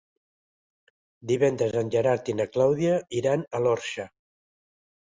Divendres 1.33 1.77
en 1.83 1.93
Gerard 1.97 2.33
i 2.35 2.37
na 2.41 2.49
Clàudia 2.57 2.99
iran 3.23 3.49
a 3.61 3.65
l'Orxa. 3.67 4.11